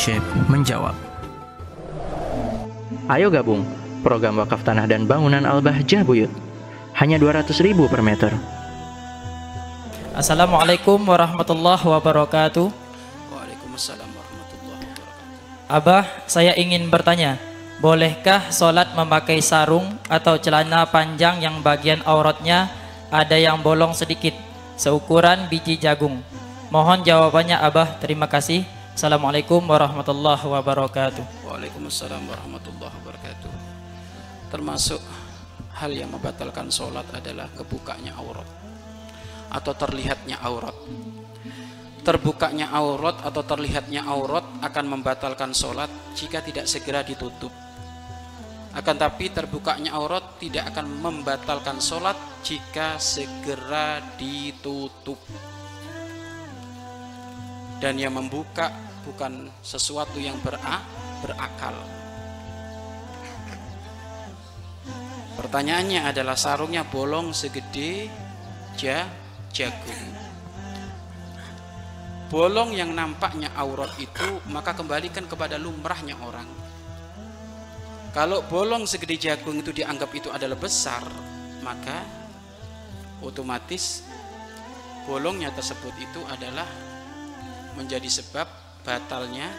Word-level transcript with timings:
Syekh 0.00 0.24
menjawab. 0.48 0.96
Ayo 3.12 3.28
gabung 3.28 3.68
program 4.00 4.40
wakaf 4.40 4.64
tanah 4.64 4.88
dan 4.88 5.04
bangunan 5.04 5.44
Al-Bahjah 5.44 6.08
Buyut. 6.08 6.32
Hanya 6.96 7.20
200 7.20 7.52
ribu 7.60 7.84
per 7.84 8.00
meter. 8.00 8.32
Assalamualaikum 10.16 10.96
warahmatullahi 11.04 11.84
wabarakatuh. 11.84 12.72
Waalaikumsalam 13.28 14.08
warahmatullahi 14.08 14.84
wabarakatuh. 14.88 15.68
Abah, 15.68 16.04
saya 16.24 16.56
ingin 16.56 16.88
bertanya, 16.88 17.36
bolehkah 17.84 18.48
sholat 18.48 18.96
memakai 18.96 19.44
sarung 19.44 20.00
atau 20.08 20.40
celana 20.40 20.88
panjang 20.88 21.44
yang 21.44 21.60
bagian 21.60 22.00
auratnya 22.08 22.72
ada 23.12 23.36
yang 23.36 23.60
bolong 23.60 23.92
sedikit, 23.92 24.32
seukuran 24.80 25.44
biji 25.52 25.76
jagung? 25.76 26.24
Mohon 26.72 27.04
jawabannya 27.04 27.60
Abah, 27.60 28.00
terima 28.00 28.24
kasih. 28.24 28.79
Assalamualaikum 28.90 29.62
warahmatullahi 29.70 30.50
wabarakatuh. 30.50 31.46
Waalaikumsalam 31.46 32.26
warahmatullahi 32.26 32.90
wabarakatuh. 32.90 33.50
Termasuk 34.50 34.98
hal 35.78 35.94
yang 35.94 36.10
membatalkan 36.10 36.74
sholat 36.74 37.06
adalah 37.14 37.46
kebukanya 37.54 38.18
aurat 38.18 38.50
atau 39.54 39.72
terlihatnya 39.78 40.42
aurat. 40.42 40.74
Terbukanya 42.02 42.74
aurat 42.74 43.22
atau 43.22 43.46
terlihatnya 43.46 44.02
aurat 44.10 44.42
akan 44.58 44.84
membatalkan 44.98 45.54
sholat 45.54 45.90
jika 46.18 46.42
tidak 46.42 46.66
segera 46.66 47.06
ditutup. 47.06 47.54
Akan 48.74 48.98
tapi 48.98 49.30
terbukanya 49.30 49.94
aurat 49.94 50.34
tidak 50.42 50.74
akan 50.74 50.98
membatalkan 50.98 51.78
sholat 51.78 52.18
jika 52.42 52.98
segera 52.98 54.02
ditutup. 54.18 55.22
Dan 57.80 57.96
yang 57.96 58.12
membuka 58.12 58.68
bukan 59.08 59.48
sesuatu 59.64 60.20
yang 60.20 60.36
bera, 60.44 60.84
berakal. 61.24 61.76
Pertanyaannya 65.40 66.04
adalah 66.04 66.36
sarungnya 66.36 66.84
bolong 66.84 67.32
segede 67.32 68.12
ja, 68.76 69.08
jagung. 69.48 70.04
Bolong 72.28 72.76
yang 72.76 72.92
nampaknya 72.92 73.50
aurat 73.56 73.90
itu 73.96 74.44
maka 74.52 74.76
kembalikan 74.76 75.24
kepada 75.24 75.56
lumrahnya 75.56 76.14
orang. 76.20 76.46
Kalau 78.12 78.44
bolong 78.46 78.84
segede 78.84 79.16
jagung 79.16 79.64
itu 79.64 79.72
dianggap 79.72 80.10
itu 80.12 80.28
adalah 80.28 80.58
besar, 80.58 81.02
maka 81.64 82.04
otomatis 83.22 84.02
bolongnya 85.08 85.50
tersebut 85.56 85.94
itu 85.98 86.20
adalah 86.26 86.66
menjadi 87.78 88.08
sebab 88.08 88.46
batalnya 88.82 89.50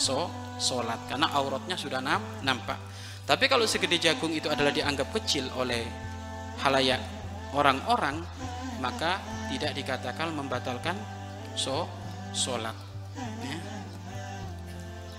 so 0.00 0.30
solat 0.56 0.98
karena 1.10 1.28
auratnya 1.36 1.76
sudah 1.76 2.00
nam, 2.00 2.22
nampak. 2.40 2.78
Tapi 3.22 3.46
kalau 3.46 3.66
segede 3.68 4.02
jagung 4.02 4.34
itu 4.34 4.50
adalah 4.50 4.74
dianggap 4.74 5.12
kecil 5.14 5.46
oleh 5.54 5.86
halayak 6.62 6.98
orang-orang, 7.54 8.18
maka 8.82 9.22
tidak 9.52 9.72
dikatakan 9.78 10.34
membatalkan 10.34 10.96
so 11.54 11.86
solat. 12.34 12.74
Ya. 13.44 13.58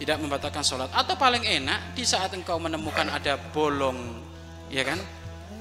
Tidak 0.02 0.18
membatalkan 0.20 0.66
solat. 0.66 0.92
Atau 0.92 1.16
paling 1.16 1.46
enak 1.46 1.96
di 1.96 2.04
saat 2.04 2.34
engkau 2.36 2.60
menemukan 2.60 3.08
ada 3.08 3.40
bolong, 3.40 4.20
ya 4.68 4.84
kan? 4.84 5.00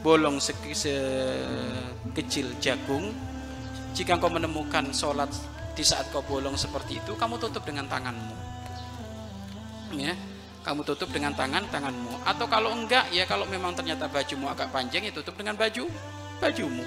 Bolong 0.02 0.42
sekecil 0.42 0.98
jagung. 2.58 3.14
Jika 3.92 4.18
engkau 4.18 4.32
menemukan 4.32 4.90
solat 4.90 5.30
di 5.72 5.84
saat 5.84 6.12
kau 6.12 6.20
bolong 6.24 6.56
seperti 6.56 7.00
itu, 7.00 7.16
kamu 7.16 7.40
tutup 7.40 7.64
dengan 7.64 7.88
tanganmu. 7.88 8.36
Ya, 9.92 10.16
kamu 10.62 10.86
tutup 10.86 11.10
dengan 11.10 11.34
tangan 11.34 11.66
tanganmu. 11.68 12.22
Atau 12.22 12.46
kalau 12.46 12.70
enggak 12.70 13.10
ya 13.10 13.26
kalau 13.26 13.44
memang 13.50 13.74
ternyata 13.74 14.06
bajumu 14.06 14.46
agak 14.46 14.70
panjang 14.70 15.02
ya 15.02 15.12
tutup 15.12 15.34
dengan 15.34 15.58
baju 15.58 15.90
bajumu. 16.38 16.86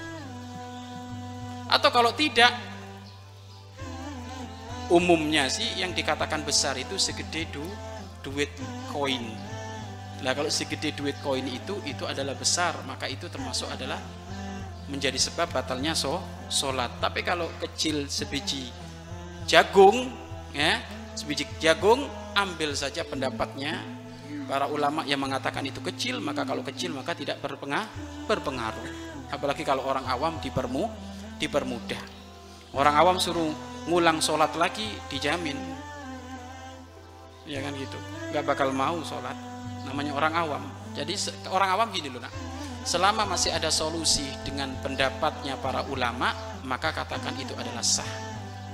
Atau 1.68 1.92
kalau 1.92 2.16
tidak 2.16 2.56
umumnya 4.88 5.52
sih 5.52 5.76
yang 5.76 5.92
dikatakan 5.92 6.48
besar 6.48 6.80
itu 6.80 6.96
segede 6.96 7.52
du, 7.52 7.66
duit 8.24 8.50
koin. 8.96 9.34
Nah 10.24 10.32
kalau 10.32 10.48
segede 10.48 10.96
duit 10.96 11.20
koin 11.20 11.44
itu 11.44 11.76
itu 11.84 12.08
adalah 12.08 12.34
besar 12.34 12.80
maka 12.88 13.12
itu 13.12 13.28
termasuk 13.28 13.68
adalah 13.68 14.00
menjadi 14.88 15.20
sebab 15.20 15.52
batalnya 15.52 15.92
so 15.92 16.24
sholat. 16.48 16.96
Tapi 17.04 17.28
kalau 17.28 17.52
kecil 17.59 18.08
sebiji 18.08 18.84
jagung 19.46 20.10
ya 20.52 20.82
sebiji 21.14 21.48
jagung 21.62 22.06
ambil 22.36 22.76
saja 22.76 23.06
pendapatnya. 23.08 23.82
Para 24.46 24.70
ulama 24.70 25.02
yang 25.10 25.18
mengatakan 25.18 25.66
itu 25.66 25.82
kecil 25.82 26.22
maka 26.22 26.46
kalau 26.46 26.62
kecil 26.62 26.94
maka 26.94 27.18
tidak 27.18 27.42
berpengaruh 27.42 27.90
berpengaruh. 28.30 28.86
Apalagi 29.34 29.66
kalau 29.66 29.82
orang 29.90 30.06
awam 30.06 30.38
dipermu 30.38 30.86
dipermudah. 31.42 31.98
Orang 32.76 32.94
awam 32.94 33.18
suruh 33.18 33.50
ngulang 33.90 34.22
sholat 34.22 34.54
lagi 34.54 34.86
dijamin. 35.10 35.58
Ya 37.50 37.62
kan 37.66 37.74
gitu. 37.74 37.98
Nggak 38.30 38.46
bakal 38.46 38.70
mau 38.70 39.02
sholat. 39.02 39.34
Namanya 39.90 40.14
orang 40.14 40.34
awam. 40.38 40.64
Jadi 40.94 41.18
orang 41.50 41.70
awam 41.74 41.88
gini 41.90 42.14
loh 42.14 42.22
nak. 42.22 42.34
Selama 42.86 43.26
masih 43.26 43.50
ada 43.50 43.74
solusi 43.74 44.30
dengan 44.46 44.78
pendapatnya 44.86 45.58
para 45.58 45.82
ulama 45.90 46.30
maka 46.70 46.94
katakan 46.94 47.34
itu 47.42 47.58
adalah 47.58 47.82
sah 47.82 48.25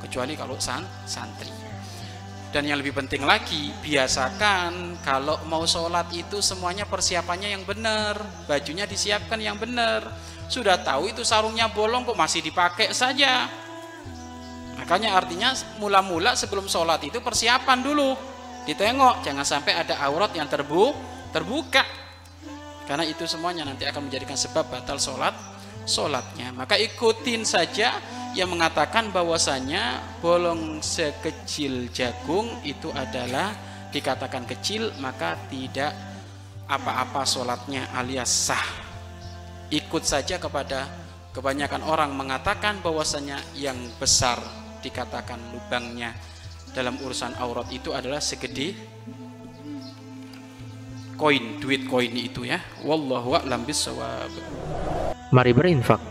kecuali 0.01 0.34
kalau 0.34 0.57
san 0.57 0.81
santri. 1.06 1.50
Dan 2.51 2.67
yang 2.67 2.84
lebih 2.84 2.91
penting 2.91 3.23
lagi 3.23 3.72
biasakan 3.79 5.00
kalau 5.07 5.39
mau 5.47 5.63
sholat 5.63 6.12
itu 6.12 6.44
semuanya 6.44 6.84
persiapannya 6.84 7.56
yang 7.56 7.63
benar 7.63 8.19
bajunya 8.44 8.84
disiapkan 8.84 9.40
yang 9.40 9.56
benar. 9.56 10.03
Sudah 10.51 10.75
tahu 10.84 11.07
itu 11.16 11.23
sarungnya 11.23 11.72
bolong 11.72 12.03
kok 12.03 12.19
masih 12.19 12.44
dipakai 12.44 12.91
saja. 12.91 13.47
Makanya 14.75 15.16
artinya 15.16 15.56
mula-mula 15.79 16.35
sebelum 16.35 16.67
sholat 16.67 17.00
itu 17.07 17.23
persiapan 17.23 17.79
dulu. 17.79 18.19
Ditengok 18.67 19.23
jangan 19.23 19.47
sampai 19.47 19.79
ada 19.79 19.95
aurat 20.03 20.35
yang 20.35 20.51
terbu 20.51 20.91
terbuka. 21.31 21.88
Karena 22.84 23.07
itu 23.07 23.23
semuanya 23.23 23.63
nanti 23.63 23.88
akan 23.88 24.11
menjadikan 24.11 24.35
sebab 24.35 24.67
batal 24.67 25.00
sholat 25.00 25.31
sholatnya. 25.88 26.51
Maka 26.51 26.75
ikutin 26.75 27.47
saja 27.47 27.95
yang 28.31 28.47
mengatakan 28.47 29.12
bahwasanya 29.12 30.00
bolong 30.24 30.80
sekecil 30.80 31.92
jagung 31.92 32.47
itu 32.64 32.88
adalah 32.96 33.52
dikatakan 33.92 34.47
kecil 34.47 34.88
maka 35.03 35.36
tidak 35.52 35.92
apa-apa 36.72 37.28
sholatnya 37.28 37.91
alias 37.91 38.31
sah. 38.31 38.64
Ikut 39.68 40.03
saja 40.08 40.40
kepada 40.40 40.88
kebanyakan 41.36 41.84
orang 41.84 42.12
mengatakan 42.16 42.80
bahwasanya 42.80 43.40
yang 43.59 43.75
besar 44.00 44.40
dikatakan 44.80 45.40
lubangnya 45.52 46.16
dalam 46.72 46.96
urusan 47.03 47.36
aurat 47.36 47.68
itu 47.68 47.91
adalah 47.91 48.24
segede 48.24 48.72
koin 51.20 51.59
duit 51.59 51.84
koin 51.91 52.16
itu 52.16 52.47
ya. 52.47 52.64
Wallahu 52.88 53.36
a'lam 53.44 53.68
bissawab. 53.68 54.31
Mari 55.31 55.52
berinfak 55.52 56.10